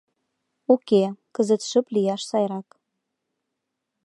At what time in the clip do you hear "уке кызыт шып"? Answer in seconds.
0.73-1.85